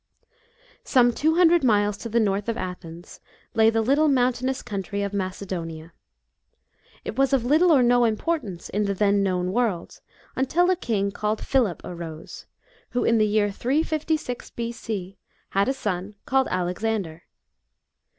[0.83, 3.19] Some two hundred miles to the north of Athens,
[3.53, 5.93] lay the little mountainous country of Macedonia.
[7.05, 10.01] It was of little or no importance in the then known world,
[10.35, 12.47] until a king called Philip arose,
[12.89, 15.19] who in the year 356 B.C.
[15.49, 17.25] had a son called Alexander.